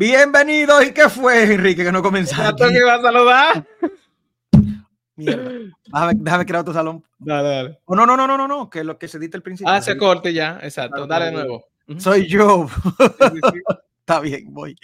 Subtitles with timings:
[0.00, 0.86] Bienvenidos.
[0.86, 2.68] ¿Y qué fue, Enrique, que no comenzaste?
[2.70, 3.66] que iba a saludar?
[5.14, 5.50] Mierda.
[5.84, 7.04] Déjame, déjame crear otro salón.
[7.18, 7.78] Dale, dale.
[7.84, 9.70] Oh, no, no, no, no, no, no, que lo que se diste al principio.
[9.70, 11.06] Ah, se corte ya, exacto.
[11.06, 11.66] Dale de nuevo.
[11.98, 12.66] Soy yo.
[12.98, 13.58] Sí, sí, sí.
[14.00, 14.74] Está bien, voy.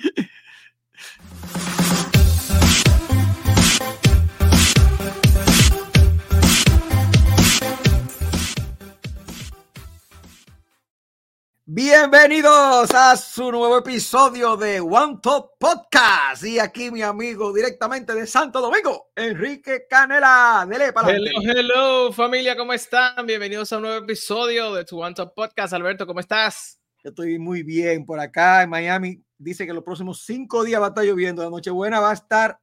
[11.68, 16.44] Bienvenidos a su nuevo episodio de One Top Podcast.
[16.44, 20.64] Y aquí mi amigo directamente de Santo Domingo, Enrique Canela.
[20.70, 23.26] Dele para Hello, hello, familia, ¿cómo están?
[23.26, 25.72] Bienvenidos a un nuevo episodio de tu One Top Podcast.
[25.72, 26.78] Alberto, ¿cómo estás?
[27.02, 29.24] Yo estoy muy bien por acá en Miami.
[29.36, 31.42] Dice que los próximos cinco días va a estar lloviendo.
[31.42, 32.60] La Nochebuena va a estar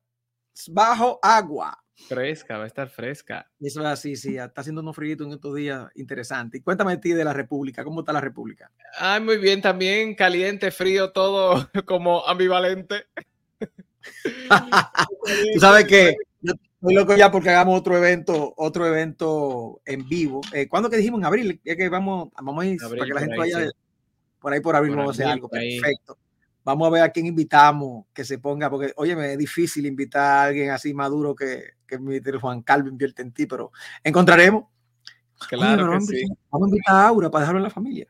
[0.69, 1.82] bajo agua.
[1.95, 3.49] Fresca, va a estar fresca.
[3.59, 4.37] Eso es así, sí.
[4.37, 6.59] Está haciendo unos fríos en estos días interesantes.
[6.59, 7.83] Y cuéntame de ti de la República.
[7.83, 8.71] ¿Cómo está la República?
[8.97, 13.05] Ay, muy bien, también caliente, frío, todo como ambivalente.
[15.53, 20.41] Tú sabes que yo estoy loco ya porque hagamos otro evento, otro evento en vivo.
[20.51, 21.19] Eh, ¿Cuándo que dijimos?
[21.19, 21.61] En abril.
[21.63, 23.71] Es que vamos, vamos a ir Abril, para que la gente ahí, vaya sí.
[24.39, 24.91] por ahí por abril.
[24.91, 25.47] Por vamos a hacer algo.
[25.47, 26.17] Perfecto.
[26.63, 30.21] Vamos a ver a quién invitamos que se ponga, porque, oye, me es difícil invitar
[30.21, 31.97] a alguien así maduro que, que
[32.39, 33.71] Juan Calvo invierte en ti, pero
[34.03, 34.65] encontraremos.
[35.49, 36.25] Claro que sí.
[36.49, 38.07] vamos a invitar a Aura para dejarlo en la familia.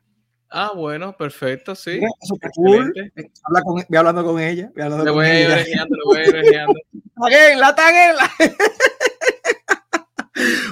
[0.56, 1.96] Ah, bueno, perfecto, sí.
[1.96, 2.88] Mira, súper cool.
[2.96, 3.32] Excelente.
[3.44, 4.70] Habla con, voy hablando con ella.
[4.76, 5.54] Voy hablando Le voy ella.
[5.56, 6.74] orejeando, le voy a ir orejeando.
[7.22, 8.32] Taguenla, taguenla.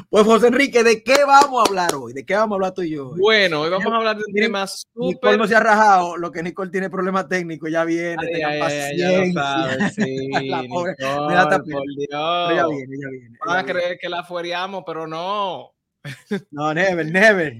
[0.10, 2.14] Pues José Enrique, ¿de qué vamos a hablar hoy?
[2.14, 3.10] ¿De qué vamos a hablar tú y yo?
[3.10, 3.20] hoy?
[3.20, 6.32] Bueno, hoy vamos a hablar de un tema Nicole súper no se ha rajado, lo
[6.32, 9.78] que Nicole tiene problemas técnicos, ya viene, Ay, tengan paciencia.
[9.78, 11.60] ya sí, La pobre, Nicole, me da pena.
[11.64, 12.70] por Pero ya Dios.
[12.70, 13.38] viene, ya viene.
[13.46, 15.72] Van a creer que la fuereamos, pero no.
[16.52, 17.54] No, never, never.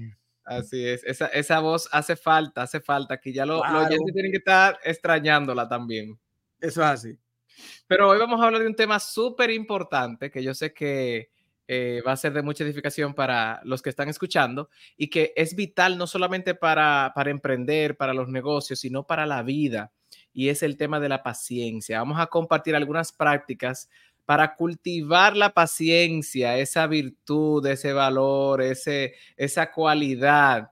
[0.44, 3.86] Así es, esa, esa voz hace falta, hace falta, que ya lo- los Claro.
[3.86, 6.18] oyentes tienen que estar extrañándola también.
[6.60, 7.18] Eso es así.
[7.86, 11.30] Pero hoy vamos a hablar de un tema súper importante que yo sé que
[11.74, 15.56] eh, va a ser de mucha edificación para los que están escuchando y que es
[15.56, 19.90] vital no solamente para, para emprender, para los negocios, sino para la vida.
[20.34, 22.00] Y es el tema de la paciencia.
[22.00, 23.88] Vamos a compartir algunas prácticas
[24.26, 30.70] para cultivar la paciencia, esa virtud, ese valor, ese, esa cualidad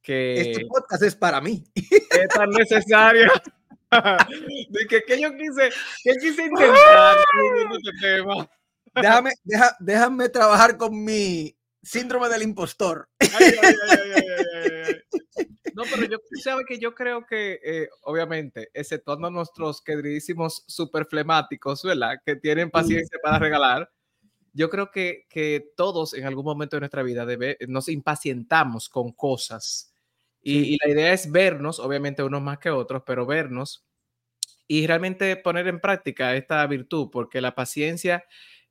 [0.00, 1.64] que Este podcast es para mí.
[1.74, 3.32] es tan necesaria.
[3.90, 5.70] de que, que yo quise,
[6.04, 7.16] que quise intentar
[7.72, 8.48] este tema.
[9.00, 13.08] Déjame, deja- déjame trabajar con mi síndrome del impostor.
[13.20, 15.46] Ay, ay, ay, ay, ay, ay, ay.
[15.74, 21.82] No, pero yo sabe que yo creo que, eh, obviamente, exceptuando nuestros queridísimos super flemáticos,
[21.82, 22.14] ¿verdad?
[22.24, 23.90] Que tienen paciencia para regalar.
[24.54, 29.12] Yo creo que, que todos en algún momento de nuestra vida debe, nos impacientamos con
[29.12, 29.92] cosas.
[30.40, 33.84] Y, y la idea es vernos, obviamente unos más que otros, pero vernos
[34.68, 38.24] y realmente poner en práctica esta virtud, porque la paciencia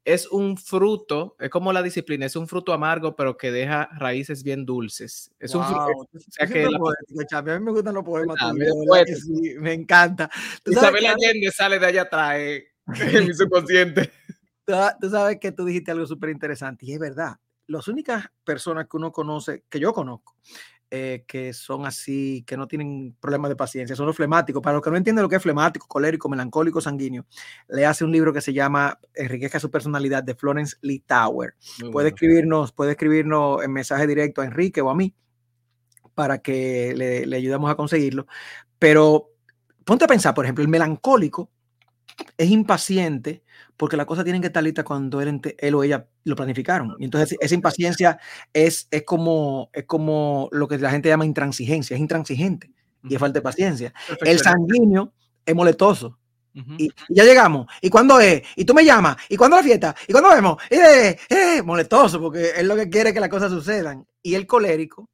[0.05, 4.43] es un fruto, es como la disciplina, es un fruto amargo, pero que deja raíces
[4.43, 5.31] bien dulces.
[5.39, 5.83] Es un fruto.
[5.93, 6.79] Wow, tú sea que la-.
[7.37, 9.19] A mí me gustan los poemas Ah, que poético.
[9.19, 10.29] sí, me encanta.
[10.63, 12.67] Isabel que, Allende sale de allá atrás eh,
[13.23, 14.11] en mi subconsciente.
[14.63, 17.37] tú- tú sabes que tú dijiste algo súper interesante y es verdad.
[17.67, 20.35] Las únicas personas que uno conoce, que yo conozco,
[20.95, 24.61] eh, que son así, que no tienen problemas de paciencia, son los flemáticos.
[24.61, 27.25] Para los que no entienden lo que es flemático, colérico, melancólico, sanguíneo,
[27.67, 31.55] le hace un libro que se llama Enriquezca su personalidad de Florence Lee Tower.
[31.81, 32.07] Muy puede bueno.
[32.15, 35.13] escribirnos, puede escribirnos en mensaje directo a Enrique o a mí
[36.13, 38.25] para que le, le ayudemos a conseguirlo.
[38.79, 39.31] Pero
[39.83, 41.51] ponte a pensar, por ejemplo, el melancólico
[42.37, 43.43] es impaciente
[43.77, 46.95] porque las cosas tienen que estar listas cuando él, él o ella lo planificaron.
[46.99, 48.19] Y entonces esa impaciencia
[48.53, 52.71] es, es, como, es como lo que la gente llama intransigencia, es intransigente
[53.03, 53.93] y es falta de paciencia.
[54.21, 55.13] El sanguíneo
[55.45, 56.17] es moletoso.
[56.55, 56.75] Ujú.
[56.77, 57.67] Y, y ya llegamos.
[57.81, 58.41] ¿Y cuándo es?
[58.55, 59.17] ¿Y tú me llamas?
[59.27, 59.93] ¿Y cuándo la fiesta?
[60.07, 60.57] ¿Y cuándo vemos?
[60.69, 64.07] Eh, eh, moletoso, porque es lo que quiere que las cosas sucedan.
[64.23, 65.09] Y el colérico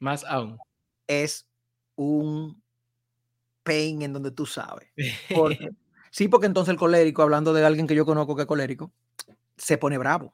[0.00, 0.58] Más aún.
[1.06, 1.46] es
[1.96, 2.61] un
[3.62, 4.88] pain en donde tú sabes.
[5.34, 5.70] Porque-
[6.10, 8.92] sí, porque entonces el colérico, hablando de alguien que yo conozco que es colérico,
[9.56, 10.32] se pone bravo.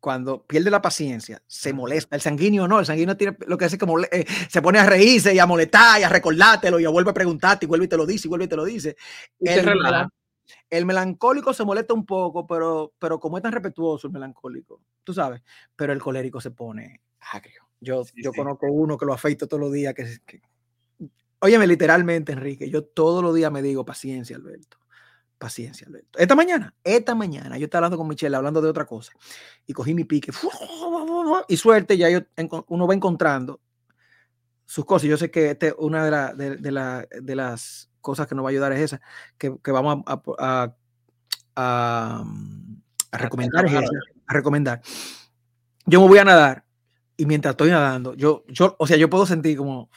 [0.00, 2.16] Cuando pierde la paciencia, se molesta.
[2.16, 4.86] El sanguíneo no, el sanguíneo tiene lo que hace que mole- eh, se pone a
[4.86, 7.88] reírse y a molestar y a recordártelo y a vuelve a preguntarte y vuelve y
[7.88, 8.96] te lo dice y vuelve y te lo dice.
[9.40, 10.08] El melan-
[10.70, 15.12] el melancólico se molesta un poco, pero, pero como es tan respetuoso el melancólico, tú
[15.12, 15.42] sabes,
[15.76, 17.02] pero el colérico se pone
[17.32, 17.64] agrio.
[17.80, 18.38] Yo, Sí, yo sí.
[18.38, 19.92] conozco uno que lo afeito todos los días.
[19.92, 20.40] Que, es- que-
[21.40, 24.78] Óyeme, literalmente, Enrique, yo todos los días me digo paciencia, Alberto.
[25.38, 26.18] Paciencia, Alberto.
[26.18, 29.12] Esta mañana, esta mañana, yo estaba hablando con Michelle, hablando de otra cosa,
[29.66, 30.32] y cogí mi pique,
[31.48, 32.20] y suerte, ya yo,
[32.68, 33.60] uno va encontrando
[34.66, 35.08] sus cosas.
[35.08, 38.72] Yo sé que este, una de, de, de, las cosas que nos va a ayudar
[38.72, 39.00] es esa,
[39.38, 40.74] que, que vamos a, a,
[41.56, 42.24] a,
[43.12, 43.66] a recomendar,
[44.26, 44.82] a recomendar.
[45.86, 46.64] Yo me voy a nadar
[47.16, 49.90] y mientras estoy nadando, yo, yo, o sea, yo puedo sentir como,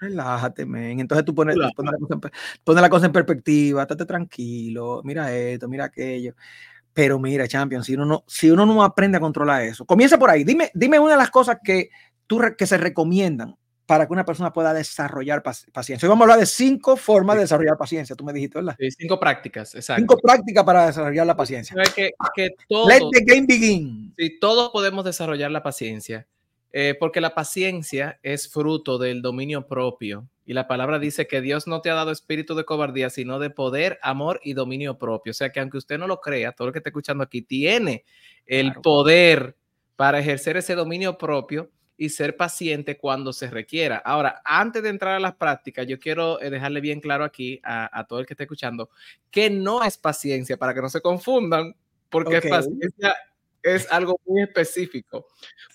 [0.00, 1.00] relájate, men.
[1.00, 2.20] Entonces tú pones, pones, la cosa en,
[2.64, 6.34] pones, la cosa en, perspectiva, estate tranquilo, mira esto, mira aquello.
[6.94, 10.30] Pero mira, Champion, si uno no, si uno no aprende a controlar eso, comienza por
[10.30, 10.44] ahí.
[10.44, 11.88] Dime, dime una de las cosas que,
[12.26, 13.56] tú, que se recomiendan
[13.86, 16.06] para que una persona pueda desarrollar paciencia.
[16.06, 18.76] Hoy vamos a hablar de cinco formas de desarrollar paciencia, tú me dijiste, ¿verdad?
[18.78, 20.00] Sí, cinco prácticas, exacto.
[20.00, 21.76] Cinco prácticas para desarrollar la paciencia.
[21.94, 24.14] Que, que todos, Let the game begin.
[24.16, 26.26] Sí, todos podemos desarrollar la paciencia,
[26.72, 30.28] eh, porque la paciencia es fruto del dominio propio.
[30.44, 33.50] Y la palabra dice que Dios no te ha dado espíritu de cobardía, sino de
[33.50, 35.30] poder, amor y dominio propio.
[35.30, 38.04] O sea que aunque usted no lo crea, todo lo que está escuchando aquí tiene
[38.46, 39.56] el poder
[39.96, 43.98] para ejercer ese dominio propio y ser paciente cuando se requiera.
[43.98, 48.04] Ahora, antes de entrar a las prácticas, yo quiero eh, dejarle bien claro aquí a,
[48.08, 48.90] todo el que esté escuchando
[49.30, 51.76] que no es paciencia, para que no se confundan,
[52.08, 53.14] porque paciencia
[53.62, 55.26] es algo muy específico.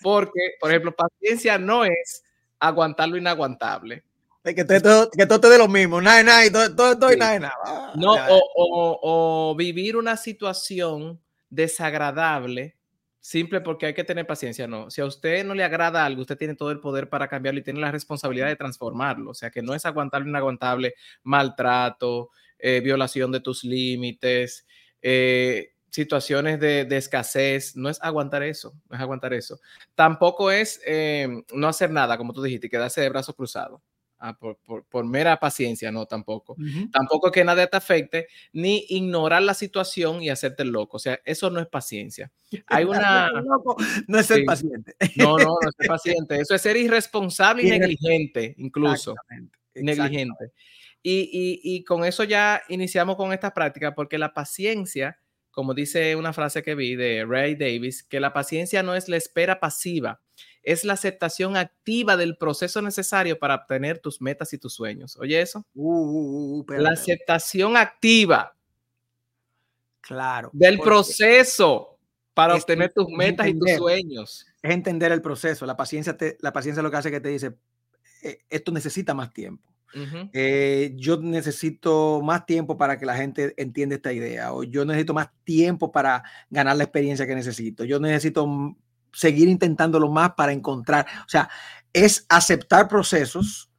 [0.02, 2.22] Porque, por ejemplo, paciencia no es
[2.58, 4.04] aguantar lo inaguantable.
[4.44, 7.92] Que, todo, que todo te lo mismo, nada, nada, todo, todo, nada, nada.
[7.96, 11.20] No, o, o vivir una situación
[11.50, 12.78] desagradable
[13.28, 14.90] simple porque hay que tener paciencia, no.
[14.90, 17.62] Si a usted no le agrada algo, usted tiene todo el poder para cambiarlo y
[17.62, 19.32] tiene la responsabilidad de transformarlo.
[19.32, 20.94] O sea, que no es aguantable inaguantable
[21.24, 24.66] maltrato, eh, violación de tus límites,
[25.02, 27.74] eh, situaciones de, escasez.
[27.74, 29.58] No es aguantar eso, no es aguantar eso.
[29.96, 33.80] Tampoco es eh, no hacer nada, como tú dijiste, quedarse de brazos cruzados.
[34.20, 36.56] Ah, por, mera paciencia, no, tampoco.
[36.92, 40.96] Tampoco que nada te afecte, ni ignorar la situación y hacerte loco.
[40.96, 42.30] O sea, eso no es paciencia.
[42.66, 43.30] Hay una...
[44.06, 44.94] no es ser paciente.
[45.16, 46.40] No, no, no es ser paciente.
[46.40, 49.14] Eso es ser irresponsable y negligente, incluso.
[49.74, 50.52] Negligente.
[51.02, 55.18] Y, y, y con eso ya iniciamos con esta práctica, porque la paciencia,
[55.58, 59.16] como dice una frase que vi de Ray Davis, que la paciencia no es la
[59.16, 60.20] espera pasiva,
[60.62, 65.16] es la aceptación activa del proceso necesario para obtener tus metas y tus sueños.
[65.16, 65.66] Oye eso.
[65.74, 68.54] Uh, uh, uh, la aceptación activa.
[70.00, 70.50] Claro.
[70.52, 71.98] Del proceso
[72.34, 74.46] para obtener tus metas y tus sueños.
[74.62, 75.66] Es entender el proceso.
[75.66, 77.58] La paciencia, te, la paciencia lo que hace que te dice,
[78.22, 79.68] eh, esto necesita más tiempo.
[80.32, 85.14] Eh, yo necesito más tiempo para que la gente entienda esta idea, o yo necesito
[85.14, 87.84] más tiempo para ganar la experiencia que necesito.
[87.84, 88.76] Yo necesito
[89.12, 91.48] seguir intentándolo más para encontrar, o sea,
[91.92, 93.70] es aceptar procesos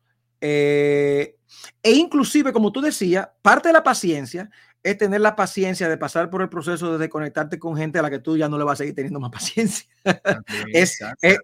[0.41, 1.35] eh,
[1.83, 4.49] e inclusive, como tú decías, parte de la paciencia
[4.81, 8.09] es tener la paciencia de pasar por el proceso de desconectarte con gente a la
[8.09, 9.85] que tú ya no le vas a seguir teniendo más paciencia.
[10.73, 10.99] es,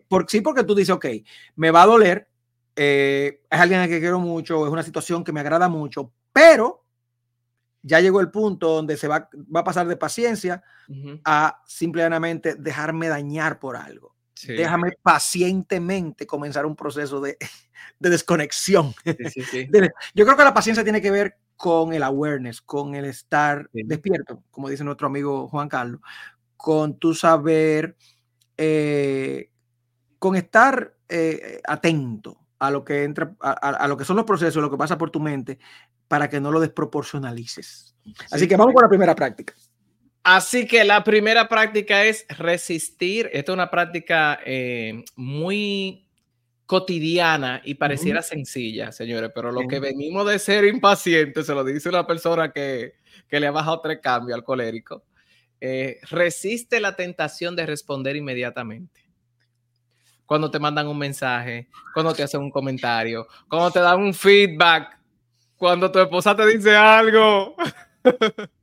[0.07, 1.07] por, sí, porque tú dices, ok,
[1.56, 2.29] me va a doler,
[2.75, 6.83] eh, es alguien a que quiero mucho, es una situación que me agrada mucho, pero
[7.81, 10.63] ya llegó el punto donde se va, va a pasar de paciencia
[11.24, 14.16] a simplemente dejarme dañar por algo.
[14.48, 17.38] Déjame pacientemente comenzar un proceso de,
[18.00, 18.94] de desconexión.
[20.13, 24.44] Yo creo que la paciencia tiene que ver con el awareness, con el estar despierto,
[24.52, 26.02] como dice nuestro amigo Juan Carlos,
[26.57, 27.95] con tu saber,
[28.57, 29.52] eh,
[30.19, 34.62] con estar eh, atento a lo que entra, a, a, lo que son los procesos,
[34.62, 35.59] lo que pasa por tu mente,
[36.07, 37.95] para que no lo desproporcionalices.
[38.31, 39.54] Así que vamos con la primera práctica.
[40.24, 43.30] Así que la primera práctica es resistir.
[43.31, 46.06] Esta es una práctica eh, muy
[46.66, 51.90] cotidiana y pareciera sencilla, señores, pero lo que venimos de ser impacientes, se lo dice
[51.90, 52.94] una persona que,
[53.28, 55.04] que le ha bajado tres cambios al colérico,
[55.62, 59.05] eh, resiste la tentación de responder inmediatamente.
[60.25, 64.97] Cuando te mandan un mensaje, cuando te hacen un comentario, cuando te dan un feedback,
[65.55, 67.55] cuando tu esposa te dice algo.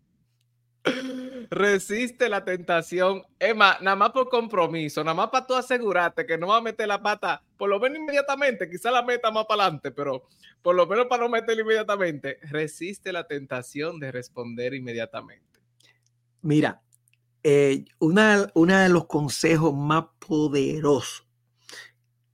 [1.51, 3.23] Resiste la tentación.
[3.39, 6.89] Emma, nada más por compromiso, nada más para tú asegurarte que no va a meter
[6.89, 10.29] la pata, por lo menos inmediatamente, quizá la meta más para adelante, pero
[10.63, 15.61] por lo menos para no meterla inmediatamente, resiste la tentación de responder inmediatamente.
[16.41, 16.81] Mira,
[17.43, 21.27] eh, una, una de los consejos más poderosos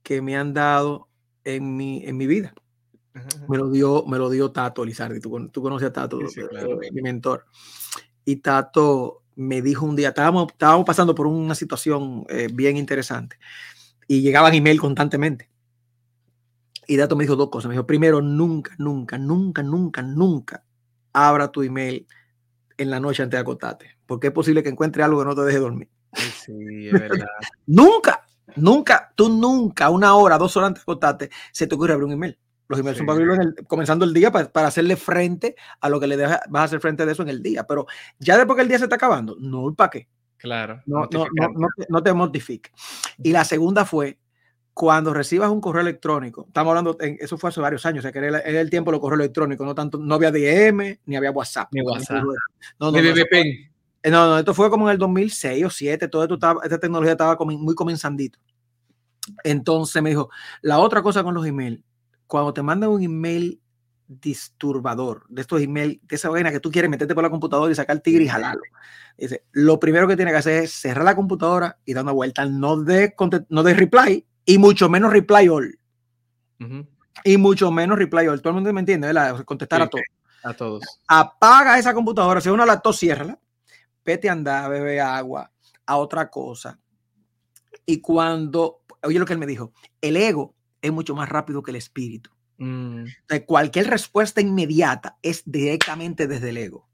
[0.09, 1.07] que me han dado
[1.43, 2.51] en mi, en mi vida
[3.47, 5.19] me lo dio, me lo dio Tato Lizardi.
[5.19, 7.45] Tú, tú conoces a Tato, eh, mi mentor.
[8.25, 13.37] Y Tato me dijo un día, estábamos, estábamos pasando por una situación eh, bien interesante
[14.07, 15.47] y llegaban email constantemente.
[16.87, 17.69] Y Tato me dijo dos cosas.
[17.69, 20.63] Me dijo, primero, nunca, nunca, nunca, nunca, nunca
[21.13, 22.07] abra tu email
[22.79, 25.41] en la noche antes de acostarte, porque es posible que encuentre algo que no te
[25.41, 25.89] deje dormir.
[26.15, 26.93] Sí, es
[27.27, 27.27] verdad.
[27.67, 28.25] nunca.
[28.55, 32.13] Nunca, tú nunca, una hora, dos horas antes de acostarte, se te ocurre abrir un
[32.13, 32.37] email.
[32.67, 36.17] Los emails son para abrirlo comenzando el día para, hacerle frente a lo que le
[36.17, 37.65] vas a hacer frente de eso en el día.
[37.65, 37.87] Pero
[38.19, 40.07] ya después que el día se está acabando, no, ¿para qué?
[40.37, 40.81] Claro.
[40.85, 42.71] No, no, no, no, te, mortifiques.
[43.21, 44.19] Y la segunda fue
[44.73, 48.19] cuando recibas un correo electrónico, estamos hablando, eso fue hace varios años, o sea, que
[48.19, 51.67] era el, tiempo de los correos electrónicos, no tanto, no había DM, ni había WhatsApp.
[51.73, 52.23] Ni WhatsApp.
[52.79, 53.71] No, no, ni eh,
[54.03, 57.13] no, no, esto fue como en el 2006 o 2007, todo esto estaba, esta tecnología
[57.13, 58.39] estaba muy comenzandito.
[59.43, 60.29] Entonces me dijo,
[60.61, 61.81] la otra cosa con los emails,
[62.27, 63.59] cuando te mandan un email
[64.07, 67.75] disturbador, de estos emails, de esa vaina que tú quieres meterte por la computadora y
[67.75, 68.63] sacar el tigre y jalarlo.
[69.17, 72.45] Dice, lo primero que tiene que hacer es cerrar la computadora y dar una vuelta,
[72.45, 73.13] no de,
[73.49, 75.79] no de reply y mucho menos reply all.
[77.23, 78.41] Y mucho menos reply all.
[78.41, 79.43] Todo el mundo me entiende, ¿verdad?
[79.43, 80.05] Contestar a todos.
[80.43, 80.83] A todos.
[81.07, 83.37] Apaga esa computadora, si uno la tos, ciérrala.
[84.09, 85.51] Vete a andar, bebe agua,
[85.85, 86.79] a otra cosa.
[87.85, 91.69] Y cuando, oye lo que él me dijo, el ego es mucho más rápido que
[91.69, 92.31] el espíritu.
[92.57, 93.05] Mm.
[93.45, 96.89] cualquier respuesta inmediata es directamente desde el ego.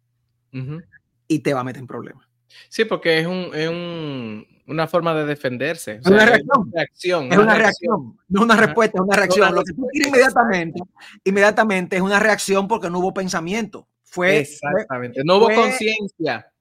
[1.30, 2.28] Y te va a meter en problemas.
[2.68, 5.94] Sí, porque es, un, una forma de defenderse.
[5.94, 7.32] Es una reacción.
[7.32, 8.18] Es una reacción.
[8.28, 9.56] No una respuesta, es una reacción.
[9.56, 10.82] Lo que tú quieres inmediatamente,
[11.24, 13.88] inmediatamente es una reacción porque no hubo pensamiento.
[14.04, 15.22] Fue, Exactamente.
[15.24, 16.52] no hubo conciencia.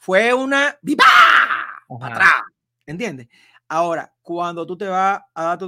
[0.00, 0.78] Fue una.
[2.00, 2.32] Para atrás.
[2.86, 3.28] ¿Entiendes?
[3.68, 5.58] Ahora, cuando tú te vas a,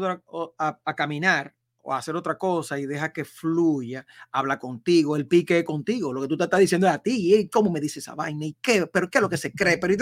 [0.58, 5.26] a, a, caminar o a hacer otra cosa y deja que fluya, habla contigo, el
[5.26, 8.00] pique contigo, lo que tú te estás diciendo es a ti, y cómo me dice
[8.00, 9.94] esa vaina, y qué, pero qué es lo que se cree, pero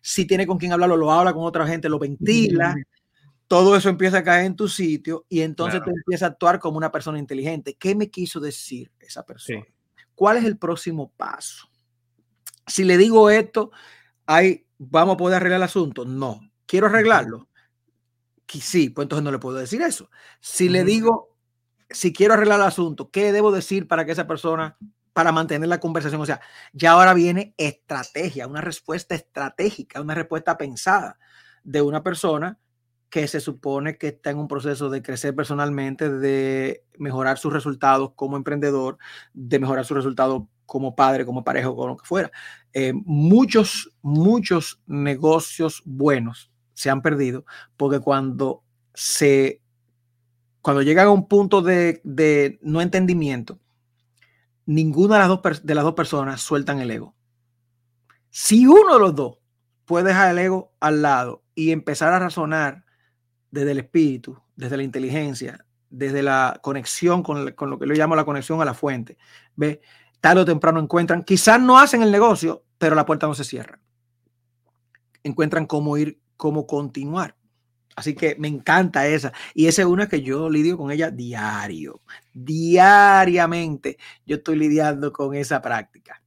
[0.00, 2.74] si tiene con quien hablarlo, lo habla con otra gente, lo ventila,
[3.46, 6.78] todo eso empieza a caer en tu sitio y entonces tú empiezas a actuar como
[6.78, 7.76] una persona inteligente.
[7.78, 9.62] ¿Qué me quiso decir esa persona?
[10.14, 11.68] ¿Cuál es el próximo paso?
[12.66, 13.70] Si le digo esto,
[14.26, 16.04] hay, ¿vamos a poder arreglar el asunto?
[16.04, 16.40] No
[16.72, 17.48] ¿Quiero arreglarlo?
[18.48, 20.10] Sí, pues entonces no le puedo decir eso.
[20.40, 21.36] Si le digo,
[21.90, 24.78] si quiero arreglar el asunto, ¿qué debo decir para que esa persona,
[25.12, 26.22] para mantener la conversación?
[26.22, 26.40] O sea,
[26.72, 31.18] ya ahora viene estrategia, una respuesta estratégica, una respuesta pensada
[31.62, 32.58] de una persona
[33.10, 38.12] que se supone que está en un proceso de crecer personalmente, de mejorar sus resultados
[38.16, 38.96] como emprendedor,
[39.34, 42.32] de mejorar sus resultados como padre, como pareja o con lo que fuera.
[42.72, 47.44] Eh, muchos, muchos negocios buenos se han perdido,
[47.76, 48.64] porque cuando
[48.94, 49.60] se
[50.62, 53.60] cuando llegan a un punto de, no entendimiento,
[54.64, 57.14] ninguna de las, dos, de las dos personas sueltan el ego.
[58.30, 59.40] Si uno de los dos
[59.84, 62.86] puede dejar el ego al lado y empezar a razonar
[63.50, 68.16] desde el espíritu, desde la inteligencia, desde la conexión con, con lo que yo llamo
[68.16, 69.18] la conexión a la fuente,
[69.54, 69.82] ¿ve?
[70.22, 73.80] Tarde o temprano encuentran, quizás no hacen el negocio, pero la puerta no se cierra.
[75.24, 77.36] Encuentran cómo ir cómo continuar.
[77.96, 79.32] Así que me encanta esa.
[79.52, 82.00] Y esa es una que yo lidio con ella diario.
[82.32, 86.22] Diariamente yo estoy lidiando con esa práctica.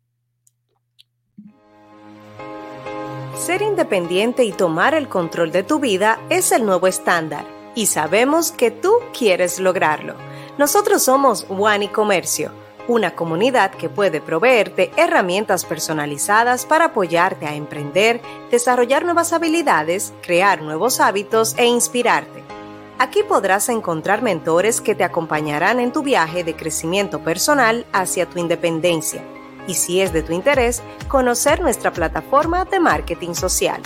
[3.38, 7.46] Ser independiente y tomar el control de tu vida es el nuevo estándar.
[7.76, 10.16] Y sabemos que tú quieres lograrlo.
[10.58, 17.56] Nosotros somos One y Comercio una comunidad que puede proveerte herramientas personalizadas para apoyarte a
[17.56, 22.44] emprender, desarrollar nuevas habilidades, crear nuevos hábitos e inspirarte.
[22.98, 28.40] Aquí podrás encontrar mentores que te acompañarán en tu viaje de crecimiento personal hacia tu
[28.40, 29.22] independencia
[29.68, 33.82] y si es de tu interés, conocer nuestra plataforma de marketing social.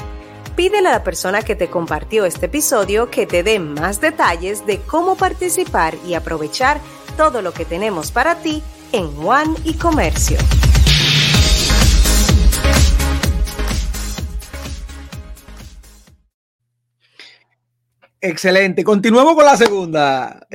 [0.55, 4.81] Pídele a la persona que te compartió este episodio que te dé más detalles de
[4.81, 6.81] cómo participar y aprovechar
[7.15, 8.61] todo lo que tenemos para ti
[8.91, 10.37] en One y Comercio.
[18.21, 18.83] Excelente.
[18.83, 20.47] Continuemos con la segunda.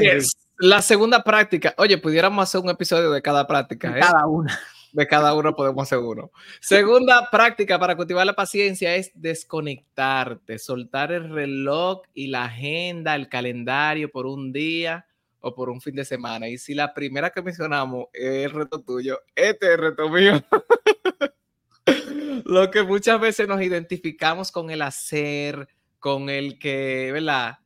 [0.59, 1.75] La segunda práctica.
[1.79, 3.91] Oye, pudiéramos hacer un episodio de cada práctica.
[3.91, 4.03] De ¿eh?
[4.03, 4.59] cada una.
[4.93, 6.31] De cada uno podemos hacer uno.
[6.61, 13.29] Segunda práctica para cultivar la paciencia es desconectarte, soltar el reloj y la agenda, el
[13.29, 15.07] calendario por un día
[15.45, 16.49] o por un fin de semana.
[16.49, 20.43] Y si la primera que mencionamos es el reto tuyo, este es el reto mío.
[22.47, 27.59] Lo que muchas veces nos identificamos con el hacer, con el que, ¿verdad?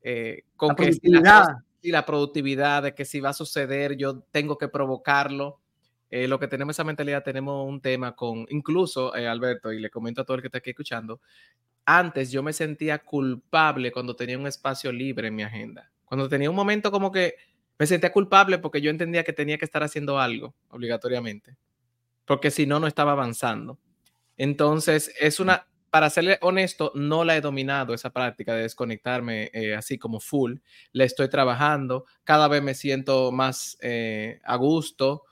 [0.00, 1.46] Eh, con la que productividad.
[1.82, 5.60] y la productividad de que si va a suceder, yo tengo que provocarlo.
[6.10, 9.90] Eh, lo que tenemos esa mentalidad, tenemos un tema con, incluso, eh, Alberto, y le
[9.90, 11.20] comento a todo el que está aquí escuchando,
[11.84, 15.90] antes yo me sentía culpable cuando tenía un espacio libre en mi agenda.
[16.14, 17.34] Cuando tenía un momento como que
[17.76, 21.56] me sentía culpable porque yo entendía que tenía que estar haciendo algo obligatoriamente,
[22.24, 23.80] porque si no, no estaba avanzando.
[24.36, 29.74] Entonces, es una para serle honesto, no la he dominado esa práctica de desconectarme eh,
[29.74, 30.58] así como full.
[30.92, 35.24] Le estoy trabajando, cada vez me siento más eh, a gusto,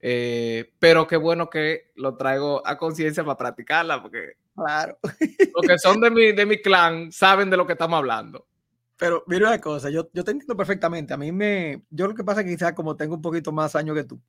[0.00, 4.98] eh, pero qué bueno que lo traigo a conciencia para practicarla, porque claro.
[5.54, 8.46] los que son de mi, de mi clan saben de lo que estamos hablando.
[8.98, 11.12] Pero mira una cosa, yo, yo te entiendo perfectamente.
[11.12, 13.76] A mí me, yo lo que pasa es que quizás como tengo un poquito más
[13.76, 14.20] años que tú,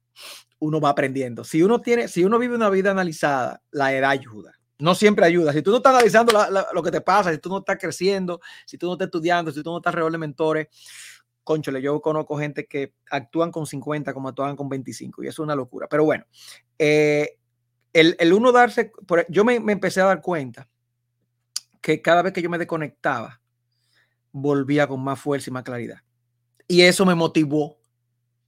[0.60, 1.44] uno va aprendiendo.
[1.44, 4.54] Si uno tiene, si uno vive una vida analizada, la edad ayuda.
[4.80, 5.54] No siempre ayuda.
[5.54, 6.34] Si tú no estás analizando
[6.74, 9.64] lo que te pasa, si tú no estás creciendo, si tú no estás estudiando, si
[9.64, 10.68] tú no estás alrededor de mentores,
[11.44, 15.46] conchole, yo conozco gente que actúan con 50 como actúan con 25 y eso es
[15.46, 15.88] una locura.
[15.90, 16.26] Pero bueno,
[16.78, 17.38] eh,
[17.94, 18.92] el, el, uno darse,
[19.30, 20.70] yo me, me empecé a dar cuenta
[21.82, 23.42] que cada vez que yo me desconectaba,
[24.42, 26.02] volvía con más fuerza y más claridad.
[26.68, 27.78] Y eso me motivó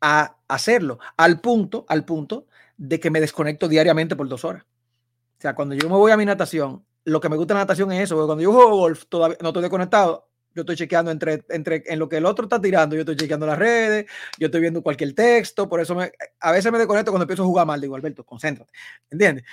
[0.01, 4.63] a hacerlo, al punto, al punto de que me desconecto diariamente por dos horas.
[4.63, 7.91] O sea, cuando yo me voy a mi natación, lo que me gusta la natación
[7.91, 11.43] es eso, porque cuando yo juego golf, todavía no estoy desconectado, yo estoy chequeando entre,
[11.49, 14.05] entre en lo que el otro está tirando, yo estoy chequeando las redes,
[14.37, 17.45] yo estoy viendo cualquier texto, por eso me, a veces me desconecto cuando empiezo a
[17.45, 18.71] jugar mal, digo, Alberto, concéntrate,
[19.09, 19.45] ¿entiendes?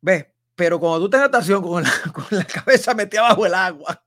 [0.00, 3.54] Ves, pero cuando tú estás en natación con la, con la cabeza metida bajo el
[3.54, 4.02] agua,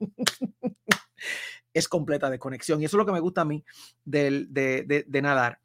[1.77, 2.81] es completa de conexión.
[2.81, 3.63] Y eso es lo que me gusta a mí
[4.05, 4.47] de,
[5.07, 5.59] de, nadar.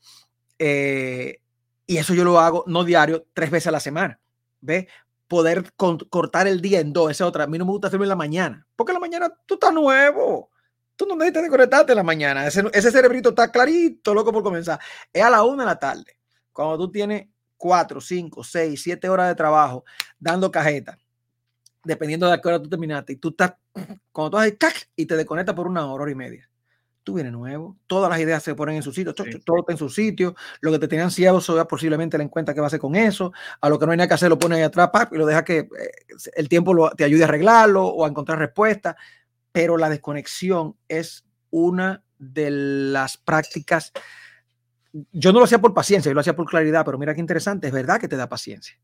[0.59, 1.41] Eh,
[1.87, 4.21] y eso yo lo hago no diario, tres veces a la semana.
[4.61, 4.87] ¿Ves?
[5.29, 7.45] Poder cortar el día en dos, esa otra.
[7.45, 9.73] A mí no me gusta hacerlo en la mañana, porque en la mañana tú estás
[9.73, 10.51] nuevo.
[10.95, 12.47] Tú no necesitas desconectarte en la mañana.
[12.47, 14.79] Ese, ese cerebrito está clarito, loco por comenzar.
[15.13, 16.19] Es a la una de la tarde,
[16.53, 19.85] cuando tú tienes cuatro, cinco, seis, siete horas de trabajo
[20.19, 20.99] dando cajeta
[21.85, 23.55] dependiendo de a qué hora tú terminaste, y tú estás,
[24.13, 24.91] cuando tú haces ¡cac!
[24.97, 26.51] y te desconectas por una hora, hora y media,
[27.03, 29.89] tú vienes nuevo, todas las ideas se ponen en su sitio, todo, está en su
[29.89, 32.95] sitio, lo que te tenían ciego, ya posiblemente le encuentra qué va a hacer con
[32.95, 35.27] eso, a lo que no hay nada que hacer lo pone ahí atrás y lo
[35.27, 35.69] deja que eh,
[36.35, 38.97] el tiempo lo, te ayude a arreglarlo o a encontrar respuestas,
[39.51, 43.93] pero la desconexión es una de las prácticas,
[45.11, 47.67] yo no lo hacía por paciencia, yo lo hacía por claridad, pero mira qué interesante,
[47.67, 48.79] es verdad que te da paciencia.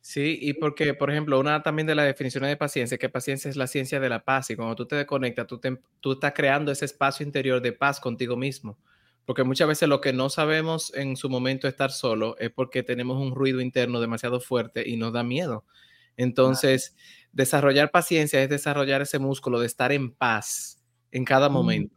[0.00, 3.56] Sí, y porque, por ejemplo, una también de las definiciones de paciencia, que paciencia es
[3.56, 5.60] la ciencia de la paz, y cuando tú te desconectas, tú,
[6.00, 8.78] tú estás creando ese espacio interior de paz contigo mismo.
[9.24, 13.20] Porque muchas veces lo que no sabemos en su momento estar solo es porque tenemos
[13.20, 15.66] un ruido interno demasiado fuerte y nos da miedo.
[16.16, 16.96] Entonces,
[17.32, 20.82] desarrollar paciencia es desarrollar ese músculo de estar en paz
[21.12, 21.52] en cada mm.
[21.52, 21.94] momento.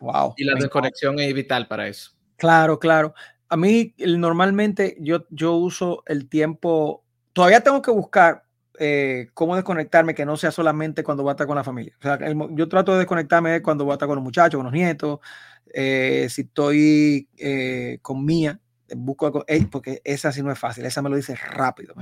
[0.00, 0.34] Wow.
[0.36, 2.10] Y la desconexión es vital para eso.
[2.36, 3.14] Claro, claro.
[3.48, 8.44] A mí normalmente yo, yo uso el tiempo todavía tengo que buscar
[8.78, 11.94] eh, cómo desconectarme que no sea solamente cuando voy a estar con la familia.
[11.98, 12.18] O sea,
[12.50, 15.20] yo trato de desconectarme cuando voy a estar con los muchachos, con los nietos,
[15.72, 18.58] eh, si estoy eh, con Mía,
[18.96, 21.94] busco porque esa sí no es fácil, esa me lo dice rápido.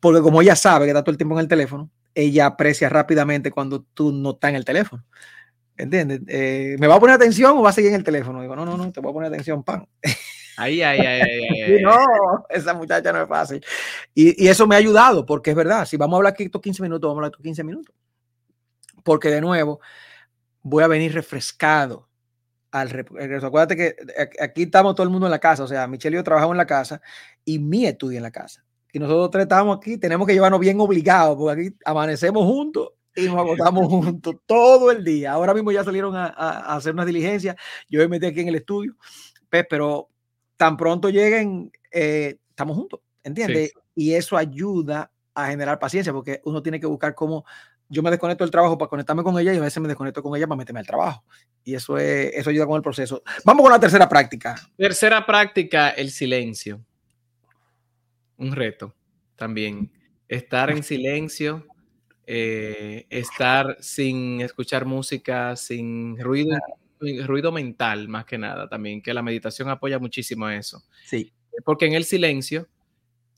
[0.00, 3.50] porque como ella sabe que está todo el tiempo en el teléfono, ella aprecia rápidamente
[3.50, 5.04] cuando tú no estás en el teléfono.
[5.76, 6.22] ¿Entiendes?
[6.80, 8.40] ¿Me va a poner atención o va a seguir en el teléfono?
[8.40, 9.86] Digo, no, no, no, te voy a poner atención, pan.
[10.56, 11.96] Ahí, ahí, ahí, ahí, No,
[12.48, 13.64] esa muchacha no es fácil.
[14.14, 16.62] Y, y, eso me ha ayudado, porque es verdad, si vamos a hablar aquí estos
[16.62, 17.94] 15 minutos, vamos a hablar estos 15 minutos.
[19.04, 19.80] Porque de nuevo,
[20.62, 22.08] voy a venir refrescado
[22.70, 23.46] al regreso.
[23.46, 23.96] Acuérdate que
[24.40, 26.58] aquí estamos todo el mundo en la casa, o sea, Michelle y yo trabajamos en
[26.58, 27.00] la casa
[27.44, 28.64] y mi estudia en la casa.
[28.92, 33.26] Y nosotros tres estamos aquí, tenemos que llevarnos bien obligados, porque aquí amanecemos juntos y
[33.26, 35.32] nos agotamos juntos todo el día.
[35.32, 37.56] Ahora mismo ya salieron a, a hacer una diligencia,
[37.88, 38.96] yo me metí aquí en el estudio,
[39.48, 40.08] pues, pero
[40.56, 43.72] tan pronto lleguen, eh, estamos juntos, ¿entiendes?
[43.94, 47.44] Y eso ayuda a generar paciencia, porque uno tiene que buscar cómo
[47.88, 50.36] yo me desconecto del trabajo para conectarme con ella y a veces me desconecto con
[50.36, 51.24] ella para meterme al trabajo.
[51.62, 53.22] Y eso, es, eso ayuda con el proceso.
[53.44, 54.56] Vamos con la tercera práctica.
[54.76, 56.80] Tercera práctica, el silencio.
[58.38, 58.94] Un reto
[59.36, 59.92] también.
[60.28, 61.66] Estar en silencio,
[62.26, 66.58] eh, estar sin escuchar música, sin ruido
[67.26, 70.82] ruido mental más que nada también, que la meditación apoya muchísimo a eso.
[71.04, 71.32] Sí.
[71.64, 72.68] Porque en el silencio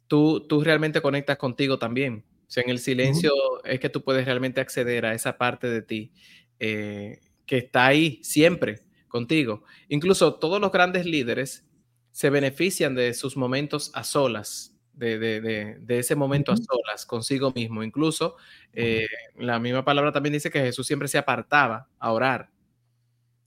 [0.07, 2.25] tú, tú realmente conectas contigo también.
[2.49, 3.33] O sea, en el silencio
[3.65, 6.13] es que tú puedes realmente acceder a esa parte de ti
[6.59, 9.65] eh, que está ahí siempre contigo.
[9.89, 11.67] Incluso todos los grandes líderes
[12.11, 15.41] se benefician de sus momentos a solas, de, de,
[15.79, 17.83] de, ese momento a solas consigo mismo.
[17.83, 18.37] Incluso
[18.73, 22.51] eh, la misma palabra también dice que Jesús siempre se apartaba a orar.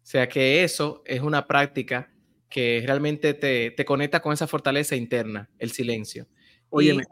[0.04, 2.12] O sea que eso es una práctica
[2.50, 6.28] que realmente te, te conecta con esa fortaleza interna, el silencio.
[6.70, 7.06] Óyeme,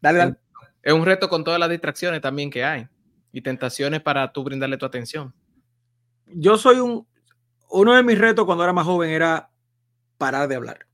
[0.00, 0.36] dale, dale.
[0.82, 2.86] Es un reto con todas las distracciones también que hay
[3.32, 5.34] y tentaciones para tú brindarle tu atención.
[6.26, 7.06] Yo soy un,
[7.70, 9.50] uno de mis retos cuando era más joven era
[10.16, 10.86] parar de hablar.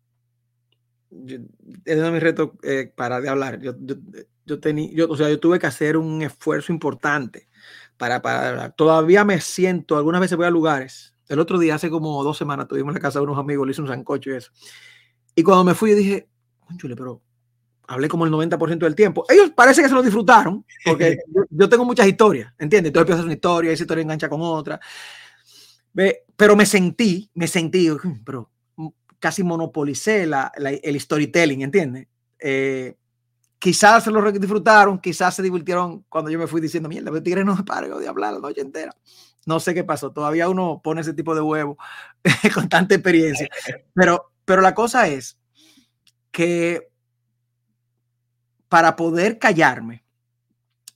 [1.11, 3.61] es uno de mis retos eh, para de hablar.
[3.61, 3.75] Yo,
[4.47, 7.49] yo, tenía, yo, o sea, yo tuve que hacer un esfuerzo importante
[8.03, 8.71] para, para.
[8.71, 11.15] Todavía me siento, algunas veces voy a lugares.
[11.29, 13.71] El otro día, hace como dos semanas, tuvimos en la casa de unos amigos, le
[13.71, 14.51] hice un sancocho y eso.
[15.37, 16.29] Y cuando me fui, yo dije,
[16.79, 17.23] chule, pero
[17.87, 19.25] hablé como el 90% del tiempo.
[19.29, 21.17] Ellos parece que se lo disfrutaron, porque
[21.51, 22.88] yo, tengo muchas historias, ¿entiendes?
[22.88, 24.81] Entonces empiezas una historia, esa historia engancha con otra.
[26.37, 27.88] Pero me sentí, me sentí,
[28.25, 28.51] pero
[29.21, 32.09] casi monopolicé la, el storytelling, ¿entiendes?
[32.41, 32.97] Eh,
[33.62, 37.44] quizás se lo disfrutaron, quizás se divirtieron cuando yo me fui diciendo, mierda, el tigre
[37.44, 38.92] no me paro de hablar la noche entera.
[39.46, 41.79] No sé qué pasó, todavía uno pone ese tipo de huevo
[42.55, 43.48] con tanta experiencia.
[43.94, 45.38] Pero, pero la cosa es
[46.33, 46.90] que
[48.68, 50.05] para poder callarme,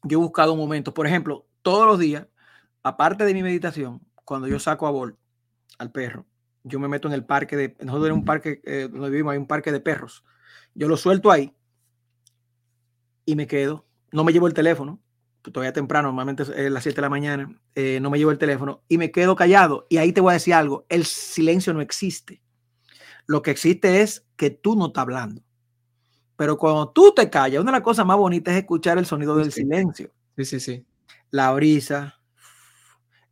[0.03, 2.27] yo he buscado momentos, por ejemplo, todos los días,
[2.83, 5.17] aparte de mi meditación, cuando yo saco a Bol,
[5.79, 6.27] al perro,
[6.65, 9.39] yo me meto en el parque de, nosotros tenemos un parque eh, donde vivimos, hay
[9.39, 10.25] un parque de perros.
[10.75, 11.55] Yo lo suelto ahí
[13.27, 13.85] y me quedo.
[14.13, 14.99] No me llevo el teléfono,
[15.43, 18.83] todavía temprano, normalmente es las 7 de la mañana, eh, no me llevo el teléfono
[18.89, 19.87] y me quedo callado.
[19.91, 22.41] Y ahí te voy a decir algo, el silencio no existe.
[23.27, 25.43] Lo que existe es que tú no estás hablando.
[26.37, 29.37] Pero cuando tú te callas, una de las cosas más bonitas es escuchar el sonido
[29.37, 30.11] del silencio.
[30.37, 30.87] Sí, sí, sí.
[31.31, 32.21] La brisa,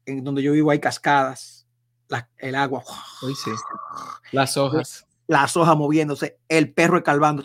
[0.04, 1.64] en donde yo vivo hay cascadas
[2.38, 2.82] el agua.
[4.32, 5.06] Las hojas.
[5.26, 7.44] Las hojas moviéndose, el perro escalvando,